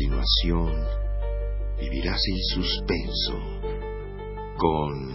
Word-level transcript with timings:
continuación, 0.00 0.72
vivirás 1.78 2.20
el 2.32 2.40
suspenso 2.54 3.38
con 4.56 5.12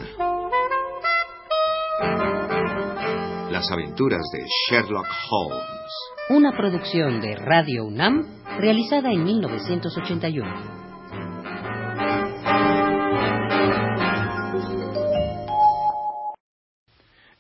las 3.52 3.72
aventuras 3.72 4.22
de 4.32 4.46
Sherlock 4.46 5.08
Holmes. 5.32 5.92
Una 6.30 6.52
producción 6.52 7.20
de 7.20 7.36
Radio 7.36 7.86
UNAM 7.86 8.44
realizada 8.60 9.12
en 9.12 9.24
1981. 9.24 10.54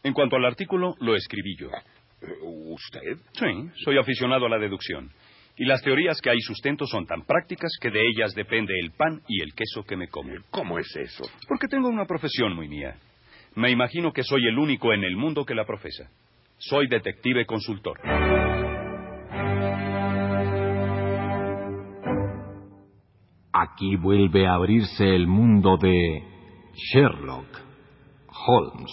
En 0.03 0.13
cuanto 0.13 0.35
al 0.37 0.45
artículo, 0.45 0.95
lo 0.99 1.15
escribí 1.15 1.55
yo. 1.59 1.69
¿Usted? 2.41 3.17
Sí, 3.33 3.69
soy 3.83 3.99
aficionado 3.99 4.47
a 4.47 4.49
la 4.49 4.57
deducción. 4.57 5.11
Y 5.57 5.65
las 5.65 5.81
teorías 5.81 6.19
que 6.21 6.29
hay 6.29 6.39
sustento 6.41 6.85
son 6.85 7.05
tan 7.05 7.21
prácticas 7.21 7.71
que 7.79 7.89
de 7.89 8.01
ellas 8.01 8.33
depende 8.35 8.73
el 8.77 8.91
pan 8.91 9.21
y 9.27 9.41
el 9.41 9.53
queso 9.53 9.83
que 9.83 9.95
me 9.95 10.09
como. 10.09 10.33
¿Cómo 10.51 10.79
es 10.79 10.93
eso? 10.97 11.23
Porque 11.47 11.67
tengo 11.67 11.87
una 11.87 12.05
profesión 12.05 12.53
muy 12.53 12.67
mía. 12.67 12.95
Me 13.55 13.71
imagino 13.71 14.11
que 14.11 14.23
soy 14.23 14.47
el 14.47 14.57
único 14.57 14.91
en 14.91 15.05
el 15.05 15.15
mundo 15.15 15.45
que 15.45 15.55
la 15.55 15.65
profesa. 15.65 16.09
Soy 16.57 16.87
detective 16.87 17.45
consultor. 17.45 17.99
Aquí 23.53 23.95
vuelve 23.95 24.47
a 24.47 24.55
abrirse 24.55 25.15
el 25.15 25.27
mundo 25.27 25.77
de 25.77 26.21
Sherlock 26.73 27.61
Holmes. 28.27 28.91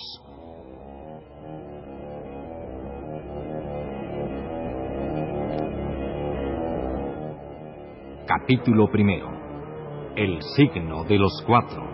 Capítulo 8.38 8.88
primero. 8.91 9.28
El 10.16 10.41
signo 10.56 11.05
de 11.05 11.19
los 11.19 11.44
cuatro. 11.47 11.92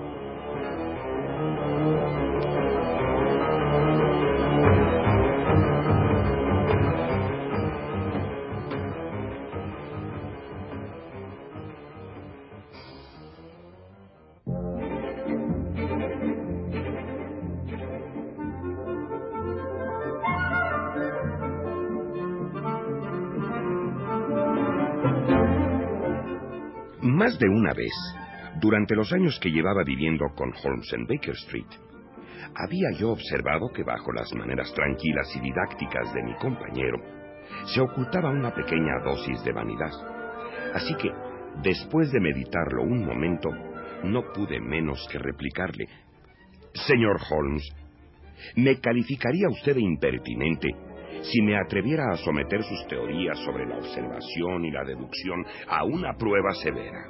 Más 27.03 27.39
de 27.39 27.49
una 27.49 27.73
vez, 27.75 27.93
durante 28.61 28.97
los 28.97 29.13
años 29.13 29.39
que 29.41 29.51
llevaba 29.51 29.85
viviendo 29.85 30.25
con 30.35 30.53
Holmes 30.65 30.93
en 30.93 31.07
Baker 31.07 31.35
Street, 31.35 31.69
había 32.57 32.91
yo 32.99 33.11
observado 33.11 33.69
que 33.73 33.85
bajo 33.85 34.13
las 34.13 34.35
maneras 34.35 34.73
tranquilas 34.75 35.29
y 35.37 35.41
didácticas 35.41 36.13
de 36.13 36.23
mi 36.25 36.35
compañero 36.37 36.99
se 37.73 37.81
ocultaba 37.81 38.31
una 38.31 38.53
pequeña 38.53 38.99
dosis 39.05 39.45
de 39.45 39.53
vanidad. 39.53 39.93
Así 40.75 40.93
que, 40.97 41.11
después 41.63 42.11
de 42.11 42.19
meditarlo 42.19 42.83
un 42.83 43.07
momento, 43.07 43.49
no 44.03 44.33
pude 44.33 44.61
menos 44.61 45.07
que 45.11 45.19
replicarle, 45.19 45.87
Señor 46.75 47.21
Holmes, 47.31 47.63
¿me 48.57 48.81
calificaría 48.81 49.49
usted 49.49 49.77
de 49.77 49.83
impertinente 49.83 50.69
si 51.23 51.43
me 51.43 51.57
atreviera 51.57 52.11
a 52.13 52.17
someter 52.17 52.63
sus 52.63 52.87
teorías 52.89 53.39
sobre 53.41 53.67
la 53.67 53.79
observación 53.79 54.65
y 54.65 54.71
la 54.71 54.85
deducción 54.85 55.45
a 55.69 55.85
una 55.85 56.15
prueba 56.15 56.53
severa? 56.55 57.05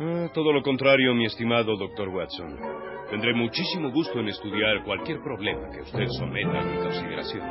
Ah, 0.00 0.30
todo 0.32 0.52
lo 0.52 0.62
contrario, 0.62 1.14
mi 1.14 1.26
estimado 1.26 1.76
doctor 1.76 2.08
Watson. 2.08 2.56
Tendré 3.10 3.34
muchísimo 3.34 3.90
gusto 3.90 4.20
en 4.20 4.28
estudiar 4.28 4.84
cualquier 4.84 5.20
problema 5.22 5.70
que 5.70 5.80
usted 5.80 6.06
someta 6.18 6.60
a 6.60 6.64
mi 6.64 6.76
consideración. 6.76 7.42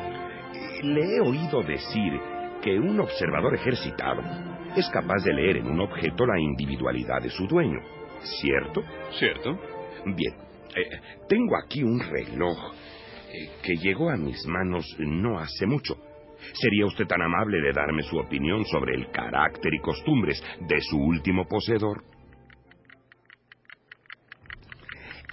Le 0.83 1.15
he 1.15 1.19
oído 1.19 1.61
decir 1.63 2.13
que 2.61 2.79
un 2.79 2.99
observador 2.99 3.55
ejercitado 3.55 4.21
es 4.75 4.87
capaz 4.89 5.23
de 5.23 5.33
leer 5.33 5.57
en 5.57 5.67
un 5.67 5.81
objeto 5.81 6.25
la 6.25 6.39
individualidad 6.39 7.21
de 7.21 7.31
su 7.31 7.47
dueño, 7.47 7.79
¿cierto? 8.39 8.81
¿Cierto? 9.17 9.57
Bien, 10.05 10.35
eh, 10.75 10.99
tengo 11.27 11.57
aquí 11.57 11.83
un 11.83 11.99
reloj 11.99 12.57
que 13.63 13.75
llegó 13.75 14.09
a 14.09 14.17
mis 14.17 14.45
manos 14.47 14.85
no 14.99 15.39
hace 15.39 15.65
mucho. 15.65 15.95
¿Sería 16.53 16.85
usted 16.85 17.07
tan 17.07 17.21
amable 17.21 17.61
de 17.61 17.73
darme 17.73 18.03
su 18.03 18.17
opinión 18.17 18.63
sobre 18.65 18.95
el 18.95 19.09
carácter 19.11 19.73
y 19.73 19.79
costumbres 19.79 20.43
de 20.61 20.81
su 20.81 20.97
último 20.97 21.45
poseedor? 21.47 22.03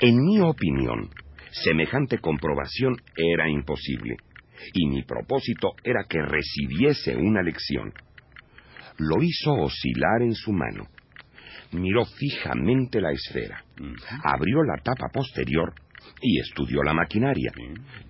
En 0.01 0.17
mi 0.25 0.41
opinión, 0.41 1.11
semejante 1.51 2.19
comprobación 2.19 2.97
era 3.17 3.49
imposible, 3.49 4.17
y 4.73 4.87
mi 4.89 5.03
propósito 5.03 5.73
era 5.85 6.05
que 6.09 6.21
recibiese 6.21 7.17
una 7.17 7.43
lección. 7.43 7.93
Lo 8.99 9.23
hizo 9.23 9.53
oscilar 9.53 10.23
en 10.23 10.35
su 10.35 10.53
mano. 10.53 10.89
Miró 11.73 12.05
fijamente 12.05 13.01
la 13.01 13.13
esfera, 13.13 13.65
abrió 14.25 14.63
la 14.63 14.83
tapa 14.83 15.09
posterior 15.13 15.75
y 16.21 16.41
estudió 16.41 16.83
la 16.83 16.95
maquinaria, 16.95 17.53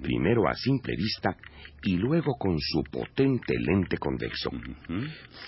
primero 0.00 0.48
a 0.48 0.54
simple 0.54 0.94
vista 0.96 1.36
y 1.82 1.96
luego 1.96 2.34
con 2.38 2.56
su 2.58 2.82
potente 2.84 3.54
lente 3.58 3.98
convexo. 3.98 4.50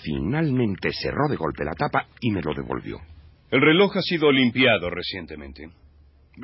Finalmente 0.03 0.89
cerró 0.91 1.27
de 1.29 1.35
golpe 1.35 1.65
la 1.65 1.73
tapa 1.73 2.07
y 2.21 2.31
me 2.31 2.41
lo 2.41 2.53
devolvió. 2.53 2.99
El 3.49 3.61
reloj 3.61 3.97
ha 3.97 4.01
sido 4.01 4.31
limpiado 4.31 4.89
recientemente. 4.89 5.69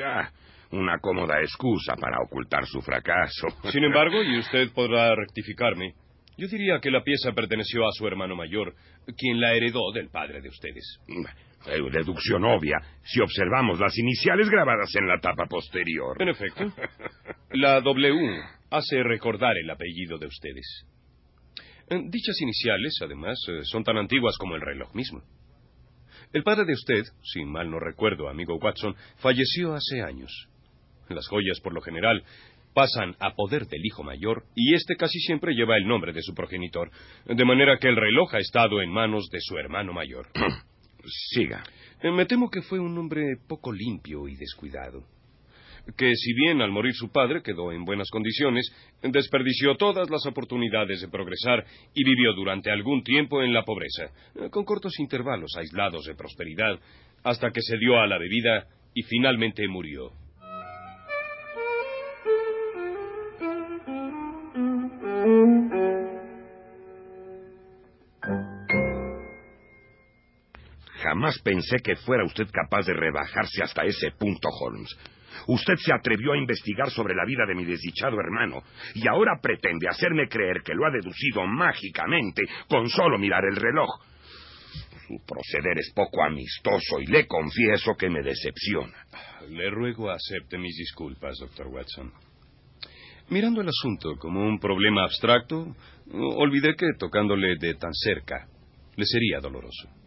Ah, 0.04 0.30
una 0.72 0.98
cómoda 1.00 1.40
excusa 1.42 1.96
para 1.96 2.18
ocultar 2.26 2.66
su 2.66 2.82
fracaso. 2.82 3.48
Sin 3.72 3.84
embargo, 3.84 4.24
y 4.24 4.38
usted 4.40 4.72
podrá 4.74 5.16
rectificarme, 5.16 5.94
yo 6.38 6.48
diría 6.48 6.80
que 6.80 6.90
la 6.90 7.04
pieza 7.04 7.32
perteneció 7.34 7.86
a 7.86 7.92
su 7.92 8.08
hermano 8.08 8.36
mayor, 8.36 8.74
quien 9.18 9.40
la 9.40 9.54
heredó 9.54 9.92
del 9.94 10.10
padre 10.10 10.42
de 10.42 10.50
ustedes. 10.50 11.00
Eh, 11.68 11.80
Deducción 11.92 12.44
obvia, 12.44 12.78
si 13.04 13.22
observamos 13.22 13.80
las 13.80 13.98
iniciales 13.98 14.50
grabadas 14.50 14.94
en 14.96 15.08
la 15.08 15.20
tapa 15.20 15.46
posterior. 15.46 16.22
En 16.22 16.30
efecto, 16.30 16.74
la 17.52 17.80
W 17.80 18.42
hace 18.70 19.02
recordar 19.04 19.58
el 19.58 19.70
apellido 19.70 20.18
de 20.18 20.28
ustedes. 20.28 20.86
Eh, 21.90 22.00
Dichas 22.10 22.42
iniciales, 22.42 22.98
además, 23.02 23.38
eh, 23.48 23.62
son 23.64 23.84
tan 23.84 23.98
antiguas 23.98 24.36
como 24.38 24.56
el 24.56 24.62
reloj 24.62 24.94
mismo. 24.94 25.22
El 26.34 26.44
padre 26.44 26.66
de 26.66 26.74
usted, 26.74 27.04
si 27.22 27.46
mal 27.46 27.70
no 27.70 27.80
recuerdo, 27.80 28.28
amigo 28.28 28.56
Watson, 28.56 28.96
falleció 29.18 29.74
hace 29.74 30.02
años. 30.02 30.50
Las 31.10 31.28
joyas, 31.28 31.60
por 31.62 31.74
lo 31.74 31.82
general, 31.82 32.24
pasan 32.74 33.16
a 33.20 33.36
poder 33.36 33.68
del 33.68 33.86
hijo 33.86 34.04
mayor 34.04 34.44
y 34.56 34.74
éste 34.74 34.96
casi 34.96 35.20
siempre 35.20 35.54
lleva 35.54 35.78
el 35.78 35.88
nombre 35.88 36.12
de 36.12 36.24
su 36.24 36.34
progenitor, 36.34 36.90
de 37.26 37.46
manera 37.46 37.78
que 37.78 37.88
el 37.88 37.96
reloj 37.96 38.34
ha 38.34 38.40
estado 38.40 38.82
en 38.82 38.90
manos 38.90 39.30
de 39.32 39.40
su 39.42 39.58
hermano 39.58 39.94
mayor. 39.94 40.28
Siga. 41.06 41.64
Eh, 42.02 42.12
Me 42.12 42.26
temo 42.26 42.50
que 42.50 42.62
fue 42.62 42.80
un 42.80 42.98
hombre 42.98 43.38
poco 43.48 43.72
limpio 43.72 44.28
y 44.28 44.36
descuidado. 44.36 45.04
Que 45.98 46.16
si 46.16 46.34
bien 46.34 46.62
al 46.62 46.72
morir 46.72 46.94
su 46.94 47.12
padre 47.12 47.42
quedó 47.44 47.74
en 47.74 47.84
buenas 47.84 48.10
condiciones, 48.10 48.72
desperdició 49.02 49.76
todas 49.76 50.10
las 50.10 50.26
oportunidades 50.26 51.02
de 51.02 51.10
progresar 51.10 51.66
y 51.94 52.06
vivió 52.06 52.34
durante 52.34 52.72
algún 52.72 53.04
tiempo 53.04 53.44
en 53.44 53.54
la 53.54 53.64
pobreza, 53.64 54.06
eh, 54.36 54.50
con 54.50 54.64
cortos 54.64 54.98
intervalos 55.00 55.52
aislados 55.58 56.06
de 56.06 56.16
prosperidad, 56.16 56.80
hasta 57.24 57.52
que 57.52 57.62
se 57.62 57.78
dio 57.78 58.00
a 58.00 58.08
la 58.08 58.18
bebida 58.18 58.68
y 58.94 59.04
finalmente 59.04 59.68
murió. 59.68 60.23
Pensé 71.44 71.78
que 71.84 71.96
fuera 71.96 72.26
usted 72.26 72.48
capaz 72.52 72.86
de 72.86 72.94
rebajarse 72.94 73.64
hasta 73.64 73.84
ese 73.84 74.12
punto, 74.12 74.50
Holmes. 74.50 74.90
Usted 75.48 75.76
se 75.78 75.94
atrevió 75.94 76.34
a 76.34 76.38
investigar 76.38 76.90
sobre 76.92 77.16
la 77.16 77.26
vida 77.26 77.46
de 77.48 77.56
mi 77.56 77.66
desdichado 77.66 78.20
hermano 78.20 78.64
y 78.94 79.08
ahora 79.08 79.40
pretende 79.42 79.88
hacerme 79.90 80.28
creer 80.28 80.62
que 80.64 80.74
lo 80.74 80.86
ha 80.86 80.92
deducido 80.92 81.46
mágicamente 81.46 82.44
con 82.70 82.88
solo 82.90 83.18
mirar 83.18 83.44
el 83.46 83.56
reloj. 83.56 83.90
Su 85.08 85.26
proceder 85.26 85.78
es 85.80 85.92
poco 85.94 86.24
amistoso 86.24 87.00
y 87.02 87.08
le 87.08 87.28
confieso 87.28 87.96
que 87.98 88.10
me 88.10 88.22
decepciona. 88.22 89.06
Le 89.50 89.70
ruego 89.70 90.10
acepte 90.10 90.58
mis 90.58 90.78
disculpas, 90.78 91.38
doctor 91.40 91.68
Watson. 91.68 92.12
Mirando 93.30 93.62
el 93.62 93.70
asunto 93.70 94.16
como 94.18 94.46
un 94.46 94.60
problema 94.60 95.04
abstracto, 95.04 95.76
olvidé 96.12 96.76
que 96.76 96.88
tocándole 96.98 97.56
de 97.58 97.76
tan 97.76 97.94
cerca 97.94 98.48
le 98.96 99.06
sería 99.06 99.40
doloroso. 99.40 100.03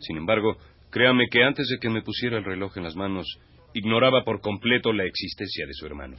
Sin 0.00 0.16
embargo, 0.16 0.56
créame 0.90 1.28
que 1.30 1.42
antes 1.42 1.68
de 1.68 1.78
que 1.78 1.88
me 1.88 2.02
pusiera 2.02 2.38
el 2.38 2.44
reloj 2.44 2.76
en 2.76 2.84
las 2.84 2.96
manos, 2.96 3.26
ignoraba 3.74 4.24
por 4.24 4.40
completo 4.40 4.92
la 4.92 5.04
existencia 5.04 5.66
de 5.66 5.72
su 5.72 5.86
hermano. 5.86 6.16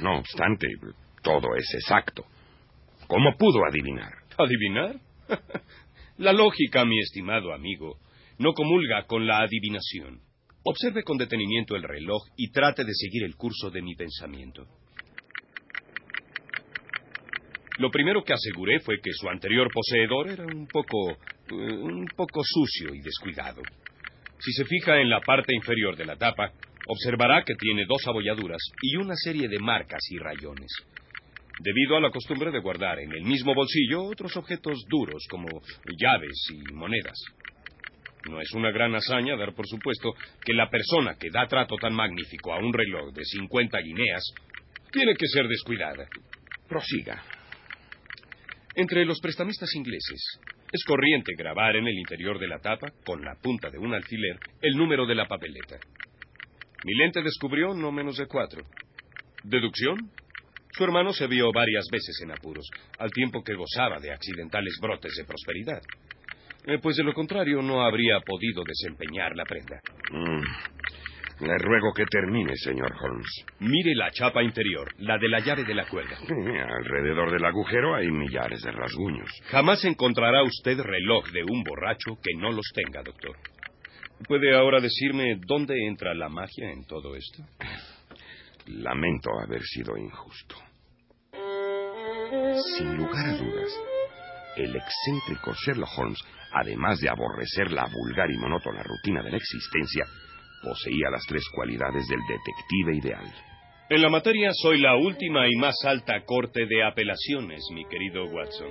No 0.00 0.18
obstante, 0.18 0.66
todo 1.22 1.54
es 1.56 1.72
exacto. 1.74 2.24
¿Cómo 3.06 3.36
pudo 3.36 3.64
adivinar? 3.68 4.12
¿Adivinar? 4.38 4.96
la 6.18 6.32
lógica, 6.32 6.84
mi 6.84 6.98
estimado 6.98 7.52
amigo, 7.52 7.98
no 8.38 8.52
comulga 8.52 9.06
con 9.06 9.26
la 9.26 9.38
adivinación. 9.38 10.20
Observe 10.64 11.02
con 11.02 11.18
detenimiento 11.18 11.76
el 11.76 11.82
reloj 11.82 12.22
y 12.36 12.50
trate 12.50 12.84
de 12.84 12.94
seguir 12.94 13.24
el 13.24 13.36
curso 13.36 13.70
de 13.70 13.82
mi 13.82 13.94
pensamiento. 13.94 14.66
Lo 17.78 17.90
primero 17.90 18.22
que 18.22 18.32
aseguré 18.32 18.80
fue 18.80 19.00
que 19.00 19.10
su 19.12 19.28
anterior 19.28 19.68
poseedor 19.72 20.30
era 20.30 20.44
un 20.44 20.66
poco. 20.66 21.16
Eh, 21.52 21.72
un 21.72 22.06
poco 22.16 22.40
sucio 22.42 22.94
y 22.94 23.00
descuidado. 23.02 23.62
Si 24.38 24.52
se 24.52 24.64
fija 24.64 24.98
en 25.00 25.10
la 25.10 25.20
parte 25.20 25.54
inferior 25.54 25.96
de 25.96 26.06
la 26.06 26.16
tapa, 26.16 26.50
observará 26.86 27.44
que 27.44 27.54
tiene 27.54 27.84
dos 27.86 28.06
abolladuras 28.06 28.60
y 28.80 28.96
una 28.96 29.14
serie 29.16 29.48
de 29.48 29.58
marcas 29.58 30.00
y 30.10 30.18
rayones. 30.18 30.70
Debido 31.60 31.96
a 31.96 32.00
la 32.00 32.10
costumbre 32.10 32.50
de 32.50 32.60
guardar 32.60 32.98
en 33.00 33.12
el 33.12 33.22
mismo 33.24 33.54
bolsillo 33.54 34.02
otros 34.04 34.34
objetos 34.36 34.82
duros 34.88 35.26
como 35.28 35.46
llaves 36.00 36.48
y 36.50 36.72
monedas. 36.72 37.18
No 38.30 38.40
es 38.40 38.50
una 38.52 38.70
gran 38.70 38.94
hazaña 38.94 39.36
dar 39.36 39.54
por 39.54 39.66
supuesto 39.66 40.14
que 40.44 40.54
la 40.54 40.70
persona 40.70 41.16
que 41.20 41.28
da 41.30 41.46
trato 41.46 41.76
tan 41.76 41.94
magnífico 41.94 42.52
a 42.54 42.58
un 42.58 42.72
reloj 42.72 43.12
de 43.12 43.24
50 43.24 43.78
guineas 43.78 44.24
tiene 44.90 45.14
que 45.14 45.26
ser 45.26 45.46
descuidada. 45.46 46.06
Prosiga. 46.66 47.22
Entre 48.74 49.04
los 49.04 49.20
prestamistas 49.20 49.74
ingleses 49.74 50.40
es 50.72 50.84
corriente 50.84 51.34
grabar 51.36 51.76
en 51.76 51.86
el 51.86 51.98
interior 51.98 52.38
de 52.38 52.48
la 52.48 52.58
tapa, 52.58 52.90
con 53.04 53.22
la 53.22 53.34
punta 53.34 53.68
de 53.68 53.78
un 53.78 53.92
alfiler, 53.92 54.38
el 54.62 54.74
número 54.74 55.06
de 55.06 55.14
la 55.14 55.28
papeleta. 55.28 55.78
Mi 56.84 56.94
lente 56.94 57.22
descubrió 57.22 57.74
no 57.74 57.92
menos 57.92 58.16
de 58.16 58.26
cuatro. 58.26 58.64
¿Deducción? 59.44 60.10
Su 60.72 60.84
hermano 60.84 61.12
se 61.12 61.26
vio 61.26 61.52
varias 61.52 61.86
veces 61.92 62.18
en 62.22 62.32
apuros, 62.32 62.66
al 62.98 63.10
tiempo 63.10 63.44
que 63.44 63.54
gozaba 63.54 64.00
de 64.00 64.12
accidentales 64.12 64.78
brotes 64.80 65.14
de 65.16 65.24
prosperidad. 65.24 65.82
Eh, 66.64 66.78
pues 66.80 66.96
de 66.96 67.04
lo 67.04 67.12
contrario 67.12 67.60
no 67.60 67.82
habría 67.82 68.20
podido 68.20 68.62
desempeñar 68.64 69.36
la 69.36 69.44
prenda. 69.44 69.80
Mm. 70.10 70.42
Le 71.42 71.58
ruego 71.58 71.92
que 71.92 72.04
termine, 72.06 72.54
señor 72.56 72.92
Holmes. 73.00 73.44
Mire 73.58 73.96
la 73.96 74.12
chapa 74.12 74.44
interior, 74.44 74.88
la 74.98 75.18
de 75.18 75.28
la 75.28 75.40
llave 75.40 75.64
de 75.64 75.74
la 75.74 75.88
cuerda. 75.88 76.16
alrededor 76.16 77.32
del 77.32 77.44
agujero 77.44 77.96
hay 77.96 78.08
millares 78.12 78.62
de 78.62 78.70
rasguños. 78.70 79.28
Jamás 79.46 79.84
encontrará 79.84 80.44
usted 80.44 80.78
reloj 80.78 81.28
de 81.32 81.42
un 81.42 81.64
borracho 81.64 82.16
que 82.22 82.38
no 82.38 82.52
los 82.52 82.66
tenga, 82.72 83.02
doctor. 83.02 83.36
¿Puede 84.28 84.54
ahora 84.54 84.80
decirme 84.80 85.36
dónde 85.44 85.74
entra 85.84 86.14
la 86.14 86.28
magia 86.28 86.70
en 86.70 86.84
todo 86.86 87.16
esto? 87.16 87.42
Lamento 88.68 89.30
haber 89.44 89.62
sido 89.62 89.96
injusto. 89.96 90.54
Sin 92.78 92.96
lugar 92.96 93.26
a 93.26 93.36
dudas, 93.36 93.80
el 94.56 94.76
excéntrico 94.76 95.52
Sherlock 95.54 95.98
Holmes, 95.98 96.20
además 96.52 97.00
de 97.00 97.08
aborrecer 97.08 97.72
la 97.72 97.86
vulgar 97.86 98.30
y 98.30 98.38
monótona 98.38 98.84
rutina 98.84 99.24
de 99.24 99.32
la 99.32 99.38
existencia, 99.38 100.04
poseía 100.62 101.10
las 101.10 101.22
tres 101.28 101.42
cualidades 101.54 102.06
del 102.08 102.20
detective 102.20 102.96
ideal. 102.96 103.52
En 103.90 104.00
la 104.00 104.08
materia 104.08 104.50
soy 104.54 104.80
la 104.80 104.96
última 104.96 105.46
y 105.46 105.56
más 105.56 105.74
alta 105.84 106.24
corte 106.24 106.64
de 106.66 106.82
apelaciones, 106.82 107.60
mi 107.74 107.84
querido 107.84 108.24
Watson. 108.24 108.70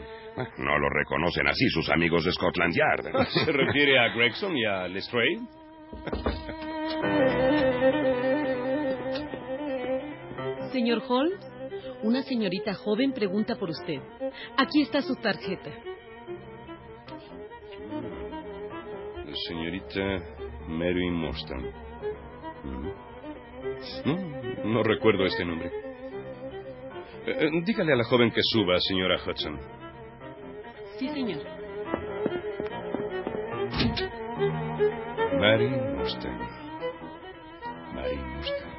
No 0.58 0.80
lo 0.80 0.90
reconocen 0.90 1.48
así 1.48 1.68
sus 1.70 1.90
amigos 1.90 2.24
de 2.24 2.32
Scotland 2.32 2.74
Yard. 2.74 3.28
¿Se 3.46 3.52
refiere 3.52 4.00
a 4.00 4.08
Gregson 4.16 4.58
y 4.58 4.66
a 4.66 4.88
Lestrade? 4.88 5.42
Señor 10.72 11.04
Holmes, 11.08 11.40
una 12.02 12.24
señorita 12.24 12.74
joven 12.74 13.12
pregunta 13.12 13.56
por 13.58 13.70
usted. 13.70 14.00
Aquí 14.58 14.82
está 14.82 15.02
su 15.02 15.16
tarjeta. 15.18 15.70
Señorita 19.48 20.41
Mary 20.68 21.10
Morstan. 21.10 21.72
No, 24.06 24.64
no 24.66 24.84
recuerdo 24.84 25.26
este 25.26 25.46
nombre. 25.46 25.72
Eh, 27.26 27.36
eh, 27.40 27.50
dígale 27.64 27.94
a 27.94 27.96
la 27.96 28.04
joven 28.04 28.32
que 28.32 28.42
suba, 28.44 28.80
señora 28.80 29.18
Hudson. 29.24 29.60
Sí, 30.98 31.08
señor. 31.10 31.44
Mary 35.40 35.70
Mustang. 35.70 36.40
Mary 37.94 38.16
Mustang. 38.16 38.72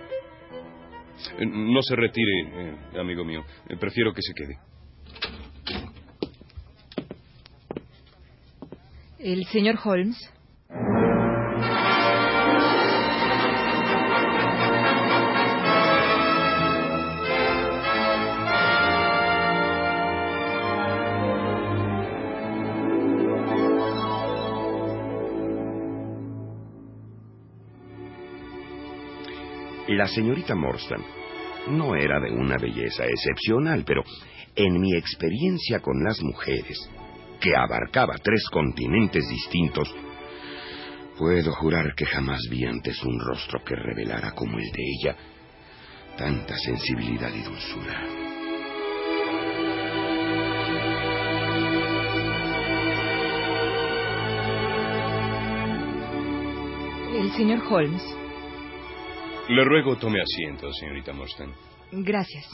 Eh, 1.38 1.46
no 1.46 1.82
se 1.82 1.96
retire, 1.96 2.76
amigo 2.98 3.24
mío. 3.24 3.44
prefiero 3.78 4.12
que 4.12 4.22
se 4.22 4.34
quede. 4.34 4.58
¿El 9.18 9.44
señor 9.46 9.76
Holmes? 9.84 10.18
La 29.92 30.06
señorita 30.06 30.54
Morstan 30.54 31.04
no 31.68 31.94
era 31.94 32.18
de 32.18 32.32
una 32.32 32.56
belleza 32.56 33.04
excepcional, 33.04 33.84
pero 33.86 34.02
en 34.56 34.80
mi 34.80 34.96
experiencia 34.96 35.80
con 35.80 36.02
las 36.02 36.22
mujeres, 36.22 36.90
que 37.38 37.54
abarcaba 37.54 38.14
tres 38.22 38.42
continentes 38.50 39.28
distintos, 39.28 39.94
puedo 41.18 41.52
jurar 41.52 41.94
que 41.94 42.06
jamás 42.06 42.40
vi 42.50 42.64
antes 42.64 43.02
un 43.04 43.20
rostro 43.20 43.62
que 43.62 43.76
revelara 43.76 44.32
como 44.32 44.58
el 44.58 44.70
de 44.72 44.82
ella 44.82 45.16
tanta 46.16 46.56
sensibilidad 46.56 47.30
y 47.34 47.42
dulzura. 47.42 48.06
El 57.14 57.30
señor 57.32 57.62
Holmes 57.70 58.02
le 59.48 59.64
ruego 59.64 59.96
tome 59.96 60.20
asiento, 60.20 60.72
señorita 60.72 61.12
Morstan. 61.12 61.52
Gracias. 61.90 62.46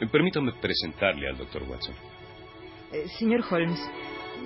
Eh, 0.00 0.06
permítame 0.06 0.52
presentarle 0.60 1.28
al 1.28 1.36
doctor 1.36 1.62
Watson. 1.64 1.94
Eh, 2.92 3.08
señor 3.18 3.44
Holmes, 3.50 3.80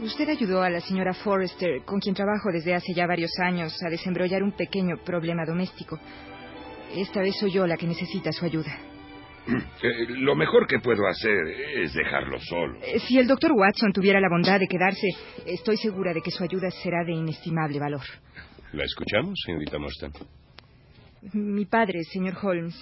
usted 0.02 0.28
ayudó 0.28 0.62
a 0.62 0.70
la 0.70 0.80
señora 0.80 1.12
Forrester, 1.12 1.82
con 1.85 2.00
quien 2.00 2.14
trabajo 2.14 2.50
desde 2.52 2.75
hace 2.75 2.94
ya 2.94 3.06
varios 3.06 3.32
años, 3.42 3.76
a 3.87 3.90
desembrollar 3.90 4.42
un 4.42 4.52
pequeño 4.52 4.97
problema 5.04 5.44
doméstico. 5.44 5.99
Esta 6.94 7.20
vez 7.20 7.37
soy 7.38 7.52
yo 7.52 7.66
la 7.66 7.76
que 7.76 7.87
necesita 7.87 8.32
su 8.32 8.44
ayuda. 8.44 8.73
Eh, 9.82 10.06
lo 10.09 10.37
mejor 10.37 10.66
que 10.66 10.78
puedo 10.80 11.06
hacer 11.06 11.47
es 11.76 11.94
dejarlo 11.94 12.38
solo. 12.38 12.78
si 13.09 13.18
el 13.18 13.26
doctor 13.26 13.52
Watson 13.52 13.90
tuviera 13.90 14.20
la 14.20 14.28
bondad 14.28 14.61
de 14.61 14.66
quedarse, 14.68 15.09
estoy 15.47 15.78
segura 15.78 16.12
de 16.12 16.20
que 16.20 16.30
su 16.30 16.44
ayuda 16.44 16.70
será 16.70 17.02
de 17.04 17.12
inestimable 17.12 17.80
valor. 17.80 18.02
¿La 18.75 18.85
escuchamos, 18.85 19.40
señorita 19.47 19.78
Morstan? 19.78 20.12
Mi 21.32 21.66
padre, 21.66 22.02
señor 22.04 22.34
Holmes, 22.42 22.74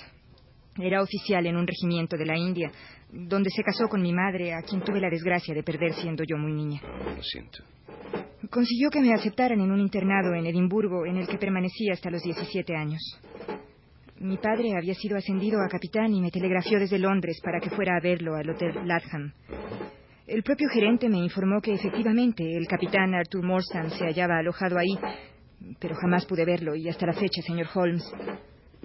era 0.77 1.03
oficial 1.03 1.45
en 1.47 1.57
un 1.57 1.67
regimiento 1.67 2.17
de 2.17 2.27
la 2.27 2.37
India, 2.37 2.71
donde 3.11 3.51
se 3.51 3.63
casó 3.63 3.89
con 3.89 4.01
mi 4.01 4.13
madre, 4.13 4.55
a 4.55 4.63
quien 4.63 4.81
tuve 4.83 5.01
la 5.01 5.11
desgracia 5.11 5.55
de 5.55 5.63
perder 5.63 5.93
siendo 5.95 6.23
yo 6.25 6.37
muy 6.37 6.53
niña. 6.53 6.81
lo 7.17 7.23
siento. 7.23 7.65
Consiguió 8.51 8.91
que 8.91 9.01
me 9.01 9.13
aceptaran 9.13 9.61
en 9.61 9.73
un 9.73 9.81
internado 9.81 10.35
en 10.35 10.47
Edimburgo, 10.47 11.05
en 11.05 11.17
el 11.17 11.27
que 11.27 11.39
permanecí 11.39 11.91
hasta 11.91 12.11
los 12.11 12.23
17 12.23 12.77
años. 12.77 13.01
Mi 14.21 14.37
padre 14.37 14.73
había 14.77 14.95
sido 14.95 15.17
ascendido 15.17 15.61
a 15.61 15.69
capitán 15.69 16.13
y 16.13 16.21
me 16.21 16.31
telegrafió 16.31 16.79
desde 16.79 16.99
Londres 16.99 17.41
para 17.43 17.61
que 17.61 17.71
fuera 17.71 17.97
a 17.97 18.01
verlo 18.01 18.37
al 18.37 18.51
Hotel 18.51 18.75
Latham. 18.85 19.33
El 20.27 20.43
propio 20.43 20.69
gerente 20.69 21.09
me 21.09 21.19
informó 21.19 21.61
que 21.61 21.73
efectivamente 21.73 22.45
el 22.57 22.67
capitán 22.67 23.15
Arthur 23.15 23.45
Morstan 23.45 23.91
se 23.91 24.05
hallaba 24.05 24.39
alojado 24.39 24.77
ahí, 24.77 24.99
pero 25.79 25.95
jamás 25.97 26.27
pude 26.27 26.45
verlo 26.45 26.75
y 26.75 26.89
hasta 26.89 27.07
la 27.07 27.13
fecha, 27.13 27.43
señor 27.43 27.69
Holmes, 27.75 28.05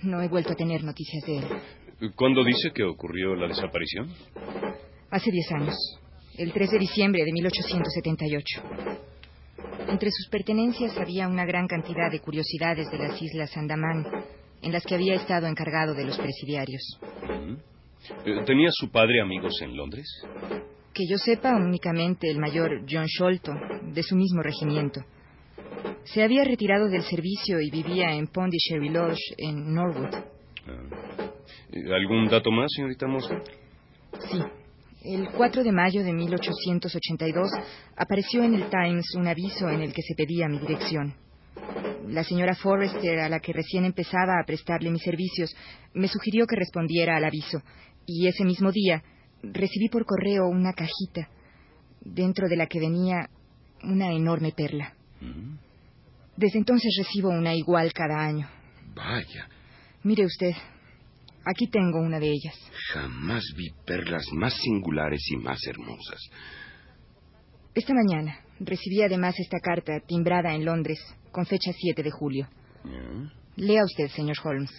No 0.01 0.21
he 0.21 0.27
vuelto 0.27 0.53
a 0.53 0.55
tener 0.55 0.83
noticias 0.83 1.23
de 1.25 1.37
él. 1.37 2.13
¿Cuándo 2.15 2.43
dice 2.43 2.71
que 2.73 2.83
ocurrió 2.83 3.35
la 3.35 3.47
desaparición? 3.47 4.09
Hace 5.09 5.31
diez 5.31 5.51
años, 5.51 5.75
el 6.37 6.51
3 6.51 6.71
de 6.71 6.79
diciembre 6.79 7.23
de 7.23 7.31
1878. 7.31 8.61
Entre 9.89 10.09
sus 10.11 10.27
pertenencias 10.29 10.97
había 10.97 11.27
una 11.27 11.45
gran 11.45 11.67
cantidad 11.67 12.09
de 12.11 12.19
curiosidades 12.19 12.89
de 12.89 12.97
las 12.97 13.21
islas 13.21 13.55
Andamán, 13.55 14.05
en 14.61 14.71
las 14.71 14.83
que 14.85 14.95
había 14.95 15.13
estado 15.13 15.45
encargado 15.45 15.93
de 15.93 16.05
los 16.05 16.17
presidiarios. 16.17 16.99
Eh, 18.25 18.43
¿Tenía 18.45 18.69
su 18.71 18.89
padre 18.89 19.21
amigos 19.21 19.53
en 19.61 19.77
Londres? 19.77 20.07
Que 20.93 21.03
yo 21.09 21.17
sepa, 21.17 21.55
únicamente 21.55 22.29
el 22.29 22.39
mayor 22.39 22.83
John 22.89 23.05
Sholto, 23.05 23.51
de 23.93 24.03
su 24.03 24.15
mismo 24.15 24.41
regimiento. 24.41 25.01
Se 26.05 26.23
había 26.23 26.43
retirado 26.43 26.89
del 26.89 27.03
servicio 27.03 27.59
y 27.61 27.69
vivía 27.69 28.13
en 28.13 28.27
Pondicherry 28.27 28.89
Lodge, 28.89 29.33
en 29.37 29.73
Norwood. 29.73 30.13
Ah. 30.67 31.23
¿Algún 31.95 32.27
dato 32.27 32.51
más, 32.51 32.71
señorita 32.75 33.07
Morse? 33.07 33.35
Sí. 34.29 34.39
El 35.03 35.29
4 35.31 35.63
de 35.63 35.71
mayo 35.71 36.03
de 36.03 36.13
1882 36.13 37.49
apareció 37.97 38.43
en 38.43 38.53
el 38.53 38.69
Times 38.69 39.15
un 39.15 39.27
aviso 39.27 39.69
en 39.69 39.81
el 39.81 39.91
que 39.91 40.01
se 40.01 40.15
pedía 40.15 40.47
mi 40.47 40.59
dirección. 40.59 41.13
La 42.07 42.23
señora 42.23 42.55
Forrester, 42.55 43.19
a 43.19 43.29
la 43.29 43.39
que 43.39 43.53
recién 43.53 43.85
empezaba 43.85 44.39
a 44.39 44.45
prestarle 44.45 44.91
mis 44.91 45.01
servicios, 45.01 45.55
me 45.93 46.07
sugirió 46.07 46.45
que 46.45 46.55
respondiera 46.55 47.17
al 47.17 47.25
aviso, 47.25 47.61
y 48.05 48.27
ese 48.27 48.45
mismo 48.45 48.71
día 48.71 49.03
recibí 49.41 49.89
por 49.89 50.05
correo 50.05 50.47
una 50.47 50.73
cajita, 50.73 51.29
dentro 52.01 52.47
de 52.47 52.57
la 52.57 52.67
que 52.67 52.79
venía 52.79 53.29
una 53.83 54.13
enorme 54.13 54.51
perla. 54.51 54.93
Mm. 55.21 55.72
Desde 56.37 56.57
entonces 56.59 56.93
recibo 56.97 57.29
una 57.29 57.53
igual 57.55 57.91
cada 57.93 58.19
año. 58.19 58.47
Vaya, 58.95 59.47
Mire 60.03 60.25
usted, 60.25 60.51
aquí 61.45 61.67
tengo 61.67 61.99
una 62.01 62.19
de 62.19 62.29
ellas. 62.29 62.55
jamás 62.91 63.43
vi 63.55 63.69
perlas 63.85 64.25
más 64.33 64.53
singulares 64.53 65.21
y 65.31 65.37
más 65.37 65.59
hermosas. 65.65 66.19
Esta 67.73 67.93
mañana 67.93 68.37
recibí 68.59 69.01
además 69.01 69.39
esta 69.39 69.59
carta 69.59 69.99
timbrada 70.05 70.53
en 70.53 70.65
Londres, 70.65 70.99
con 71.31 71.45
fecha 71.45 71.71
7 71.73 72.03
de 72.03 72.11
julio. 72.11 72.47
Lea 73.55 73.83
usted, 73.83 74.07
señor 74.09 74.35
Holmes. 74.43 74.71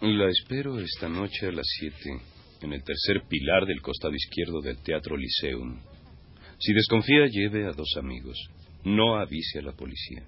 La 0.00 0.28
espero 0.30 0.78
esta 0.78 1.08
noche 1.08 1.48
a 1.48 1.52
las 1.52 1.66
siete, 1.66 2.20
en 2.62 2.72
el 2.72 2.82
tercer 2.84 3.22
pilar 3.28 3.66
del 3.66 3.80
costado 3.82 4.14
izquierdo 4.14 4.60
del 4.60 4.78
Teatro 4.82 5.16
Lyceum. 5.16 5.80
Si 6.60 6.72
desconfía, 6.72 7.26
lleve 7.26 7.66
a 7.66 7.72
dos 7.72 7.96
amigos. 7.98 8.36
No 8.84 9.16
avise 9.18 9.58
a 9.58 9.62
la 9.62 9.72
policía. 9.72 10.22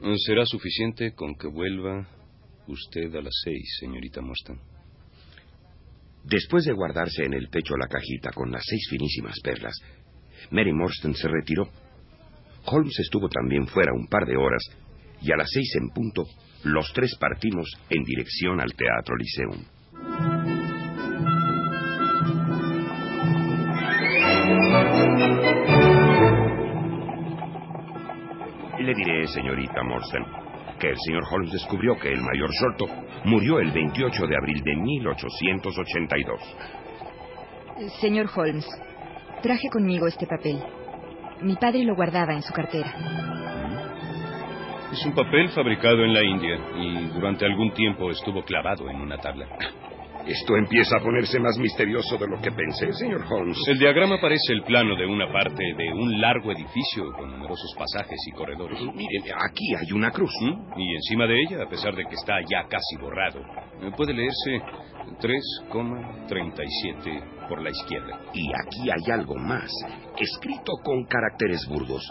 ¿Mm? 0.00 0.14
Será 0.26 0.44
suficiente 0.46 1.14
con 1.14 1.34
que 1.34 1.48
vuelva 1.48 2.06
usted 2.66 3.14
a 3.14 3.22
las 3.22 3.34
seis, 3.44 3.76
señorita 3.80 4.20
Mostan. 4.20 4.58
Después 6.24 6.64
de 6.64 6.72
guardarse 6.72 7.24
en 7.24 7.34
el 7.34 7.48
pecho 7.48 7.76
la 7.76 7.86
cajita 7.86 8.30
con 8.32 8.50
las 8.50 8.62
seis 8.64 8.86
finísimas 8.90 9.38
perlas, 9.40 9.74
Mary 10.50 10.72
Morstan 10.72 11.14
se 11.14 11.28
retiró. 11.28 11.68
Holmes 12.66 12.98
estuvo 12.98 13.28
también 13.28 13.66
fuera 13.66 13.92
un 13.92 14.06
par 14.06 14.26
de 14.26 14.36
horas 14.36 14.62
y 15.20 15.32
a 15.32 15.36
las 15.36 15.50
seis 15.50 15.70
en 15.76 15.90
punto 15.90 16.24
los 16.64 16.90
tres 16.94 17.14
partimos 17.20 17.68
en 17.90 18.02
dirección 18.04 18.60
al 18.60 18.72
Teatro 18.72 19.16
Lyceum. 19.16 19.64
Le 28.84 28.92
diré, 28.92 29.26
señorita 29.28 29.82
Morsen, 29.82 30.26
que 30.78 30.90
el 30.90 30.96
señor 31.06 31.22
Holmes 31.30 31.52
descubrió 31.52 31.96
que 31.96 32.12
el 32.12 32.20
mayor 32.20 32.50
Sholto 32.50 32.84
murió 33.24 33.58
el 33.58 33.70
28 33.70 34.26
de 34.26 34.36
abril 34.36 34.62
de 34.62 34.76
1882. 34.76 36.40
Señor 37.98 38.26
Holmes, 38.36 38.66
traje 39.42 39.70
conmigo 39.72 40.06
este 40.06 40.26
papel. 40.26 40.62
Mi 41.40 41.56
padre 41.56 41.82
lo 41.84 41.94
guardaba 41.94 42.34
en 42.34 42.42
su 42.42 42.52
cartera. 42.52 42.92
Es 44.92 45.02
un 45.06 45.14
papel 45.14 45.48
fabricado 45.48 46.04
en 46.04 46.12
la 46.12 46.22
India 46.22 46.58
y 46.76 47.06
durante 47.06 47.46
algún 47.46 47.72
tiempo 47.72 48.10
estuvo 48.10 48.44
clavado 48.44 48.90
en 48.90 49.00
una 49.00 49.16
tabla. 49.16 49.48
Esto 50.26 50.56
empieza 50.56 50.96
a 50.96 51.02
ponerse 51.02 51.38
más 51.38 51.58
misterioso 51.58 52.16
de 52.16 52.26
lo 52.26 52.40
que 52.40 52.50
pensé, 52.50 52.90
señor 52.94 53.26
Holmes. 53.30 53.58
El 53.68 53.78
diagrama 53.78 54.18
parece 54.18 54.54
el 54.54 54.62
plano 54.62 54.96
de 54.96 55.04
una 55.04 55.30
parte 55.30 55.62
de 55.76 55.92
un 55.92 56.18
largo 56.18 56.50
edificio 56.50 57.12
con 57.12 57.30
numerosos 57.30 57.74
pasajes 57.76 58.18
y 58.26 58.32
corredores. 58.32 58.80
Mire, 58.94 59.18
aquí 59.36 59.74
hay 59.78 59.92
una 59.92 60.10
cruz. 60.10 60.32
¿Mm? 60.40 60.80
Y 60.80 60.94
encima 60.94 61.26
de 61.26 61.42
ella, 61.42 61.64
a 61.64 61.68
pesar 61.68 61.94
de 61.94 62.04
que 62.04 62.14
está 62.14 62.40
ya 62.40 62.66
casi 62.68 62.96
borrado, 62.98 63.40
eh, 63.82 63.90
puede 63.94 64.14
leerse 64.14 64.62
3,37 65.20 67.46
por 67.46 67.62
la 67.62 67.68
izquierda. 67.68 68.18
Y 68.32 68.48
aquí 68.48 68.88
hay 68.90 69.10
algo 69.12 69.34
más, 69.34 69.70
escrito 70.18 70.72
con 70.82 71.04
caracteres 71.04 71.66
burdos. 71.68 72.10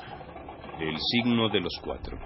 El 0.79 0.99
signo 0.99 1.49
de 1.49 1.61
los 1.61 1.73
cuatro. 1.81 2.19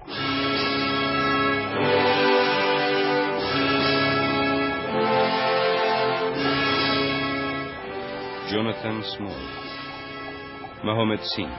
Jonathan 8.49 9.03
Small, 9.03 9.33
Mohammed 10.81 11.19
Singh, 11.35 11.51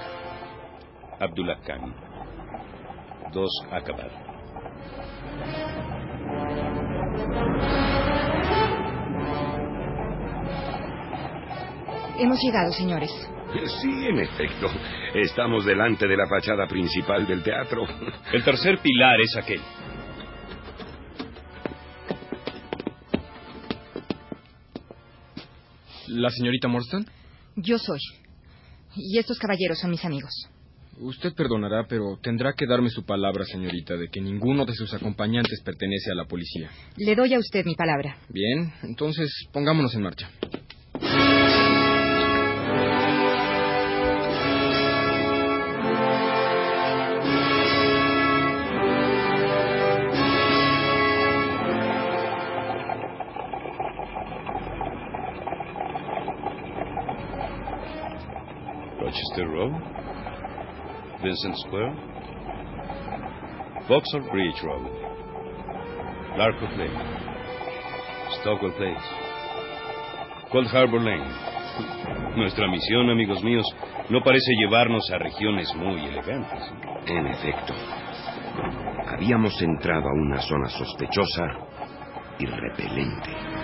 Abdullah 1.21 1.61
Khan, 1.66 1.95
dos 3.30 3.50
Akbar. 3.71 4.11
Hemos 12.18 12.38
llegado, 12.42 12.73
señores. 12.73 13.11
Sí, 13.83 14.07
en 14.07 14.21
efecto. 14.21 14.68
Estamos 15.14 15.66
delante 15.66 16.07
de 16.07 16.16
la 16.16 16.26
fachada 16.26 16.66
principal 16.66 17.26
del 17.26 17.42
teatro. 17.42 17.85
El 18.33 18.42
tercer 18.42 18.78
pilar 18.78 19.21
es 19.21 19.37
aquel. 19.37 19.61
¿La 26.18 26.30
señorita 26.30 26.66
Morstan? 26.66 27.06
Yo 27.54 27.78
soy. 27.78 28.00
Y 28.96 29.18
estos 29.18 29.38
caballeros 29.38 29.78
son 29.78 29.92
mis 29.92 30.04
amigos. 30.04 30.32
Usted 30.98 31.32
perdonará, 31.32 31.87
pero 31.88 32.18
tendrá 32.20 32.54
que 32.54 32.66
darme 32.66 32.90
su 32.90 33.04
palabra, 33.04 33.44
señorita, 33.44 33.96
de 33.96 34.08
que 34.08 34.20
ninguno 34.20 34.64
de 34.64 34.72
sus 34.75 34.92
acompañantes 34.94 35.60
pertenece 35.62 36.10
a 36.10 36.16
la 36.16 36.25
policía. 36.25 36.70
Le 36.96 37.14
doy 37.14 37.34
a 37.34 37.38
usted 37.38 37.64
mi 37.64 37.76
palabra. 37.76 38.18
Bien, 38.30 38.72
entonces 38.82 39.30
pongámonos 39.52 39.94
en 39.94 40.02
marcha. 40.02 40.28
Rochester 59.00 59.47
Road, 59.47 59.73
Vincent 61.23 61.57
Square, 61.57 61.95
Vauxhall 63.88 64.28
Bridge 64.31 64.61
Road, 64.62 64.90
Larcock 66.37 66.76
Lane, 66.76 66.99
Stockwell 68.40 68.73
Place, 68.73 69.07
Cold 70.50 70.69
Harbor 70.69 71.00
Lane. 71.00 71.57
Nuestra 72.37 72.69
misión, 72.69 73.11
amigos 73.11 73.43
míos, 73.43 73.64
no 74.11 74.21
parece 74.23 74.52
llevarnos 74.61 75.09
a 75.12 75.19
regiones 75.19 75.73
muy 75.76 76.07
elegantes. 76.07 76.61
En 77.07 77.26
efecto, 77.26 77.75
habíamos 79.07 79.61
entrado 79.62 80.09
a 80.09 80.12
una 80.12 80.40
zona 80.40 80.69
sospechosa 80.69 81.45
y 82.38 82.47
repelente. 82.47 83.57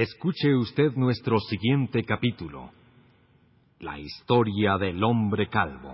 Escuche 0.00 0.54
usted 0.54 0.94
nuestro 0.96 1.38
siguiente 1.40 2.02
capítulo. 2.04 2.70
La 3.80 3.98
historia 3.98 4.78
del 4.78 5.04
hombre 5.04 5.50
calvo. 5.50 5.92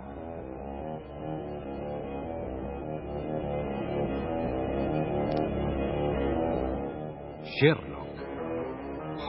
Sherlock 7.58 8.14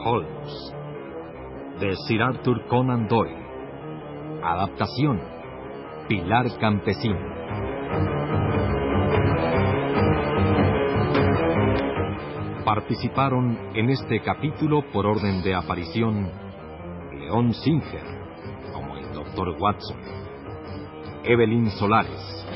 Holmes 0.04 0.74
de 1.80 1.96
Sir 2.06 2.22
Arthur 2.22 2.64
Conan 2.68 3.08
Doyle. 3.08 4.40
Adaptación 4.44 5.20
Pilar 6.08 6.56
Campesino. 6.60 7.37
Participaron 12.68 13.58
en 13.74 13.88
este 13.88 14.20
capítulo 14.20 14.82
por 14.92 15.06
orden 15.06 15.42
de 15.42 15.54
aparición 15.54 16.30
León 17.18 17.54
Singer, 17.54 18.04
como 18.74 18.94
el 18.94 19.10
Dr. 19.10 19.56
Watson, 19.58 19.96
Evelyn 21.24 21.70
Solares, 21.70 22.46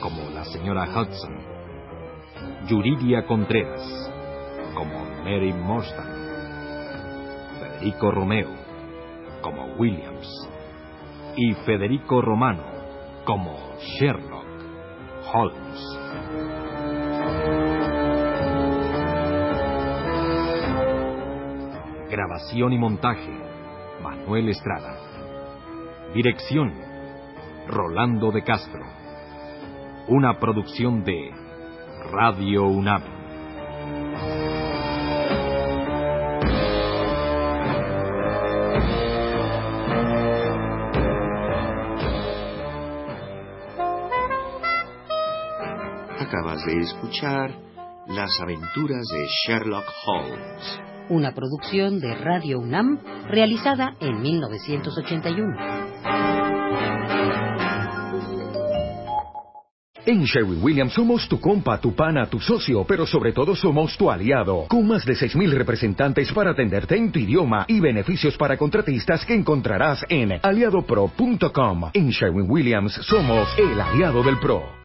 como 0.00 0.30
la 0.30 0.44
señora 0.44 0.84
Hudson, 0.84 1.38
Yuridia 2.68 3.26
Contreras, 3.26 3.82
como 4.76 5.04
Mary 5.24 5.52
Morstan, 5.52 6.06
Federico 7.58 8.12
Romeo, 8.12 8.50
como 9.42 9.74
Williams, 9.74 10.48
y 11.34 11.54
Federico 11.66 12.22
Romano, 12.22 12.62
como 13.24 13.58
Sherlock 13.80 14.46
Holmes. 15.34 16.77
Grabación 22.10 22.72
y 22.72 22.78
montaje, 22.78 23.30
Manuel 24.02 24.48
Estrada. 24.48 24.96
Dirección, 26.14 26.72
Rolando 27.66 28.30
de 28.30 28.42
Castro. 28.42 28.80
Una 30.08 30.38
producción 30.38 31.04
de 31.04 31.30
Radio 32.10 32.64
UNAM. 32.64 33.02
Acabas 46.18 46.64
de 46.64 46.78
escuchar 46.80 47.50
Las 48.06 48.30
aventuras 48.40 49.06
de 49.06 49.26
Sherlock 49.44 49.84
Holmes. 50.06 50.97
Una 51.10 51.32
producción 51.32 52.00
de 52.00 52.14
Radio 52.14 52.58
UNAM 52.58 52.98
realizada 53.28 53.96
en 53.98 54.20
1981. 54.20 55.56
En 60.04 60.24
Sherwin 60.24 60.62
Williams 60.62 60.92
somos 60.92 61.26
tu 61.28 61.40
compa, 61.40 61.80
tu 61.80 61.94
pana, 61.94 62.26
tu 62.26 62.40
socio, 62.40 62.84
pero 62.84 63.06
sobre 63.06 63.32
todo 63.32 63.56
somos 63.56 63.96
tu 63.96 64.10
aliado, 64.10 64.66
con 64.68 64.86
más 64.86 65.06
de 65.06 65.14
6.000 65.14 65.50
representantes 65.50 66.30
para 66.32 66.50
atenderte 66.50 66.96
en 66.96 67.10
tu 67.10 67.18
idioma 67.18 67.64
y 67.68 67.80
beneficios 67.80 68.36
para 68.36 68.58
contratistas 68.58 69.24
que 69.24 69.34
encontrarás 69.34 70.04
en 70.10 70.38
aliadopro.com. 70.42 71.90
En 71.94 72.10
Sherwin 72.10 72.50
Williams 72.50 72.92
somos 73.02 73.48
el 73.58 73.80
aliado 73.80 74.22
del 74.22 74.38
PRO. 74.38 74.76